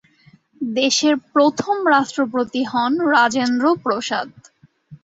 [0.75, 4.29] দেশের প্রথম রাষ্ট্রপতি হন রাজেন্দ্র প্রসাদ।